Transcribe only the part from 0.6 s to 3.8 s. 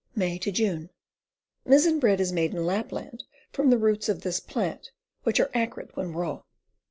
line. Missen bread is made in Lapland from the